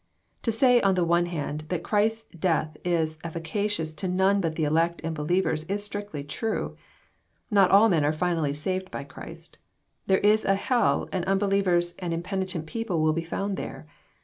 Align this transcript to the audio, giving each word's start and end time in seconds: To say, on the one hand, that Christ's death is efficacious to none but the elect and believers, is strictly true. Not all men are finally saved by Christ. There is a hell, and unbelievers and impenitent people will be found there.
To 0.41 0.51
say, 0.51 0.81
on 0.81 0.95
the 0.95 1.03
one 1.03 1.27
hand, 1.27 1.65
that 1.69 1.83
Christ's 1.83 2.23
death 2.35 2.75
is 2.83 3.19
efficacious 3.23 3.93
to 3.93 4.07
none 4.07 4.41
but 4.41 4.55
the 4.55 4.63
elect 4.63 4.99
and 5.03 5.13
believers, 5.13 5.63
is 5.65 5.83
strictly 5.83 6.23
true. 6.23 6.75
Not 7.51 7.69
all 7.69 7.87
men 7.87 8.03
are 8.03 8.11
finally 8.11 8.51
saved 8.53 8.89
by 8.89 9.03
Christ. 9.03 9.59
There 10.07 10.17
is 10.17 10.43
a 10.43 10.55
hell, 10.55 11.07
and 11.11 11.23
unbelievers 11.25 11.93
and 11.99 12.15
impenitent 12.15 12.65
people 12.65 12.99
will 13.03 13.13
be 13.13 13.21
found 13.23 13.57
there. 13.57 13.85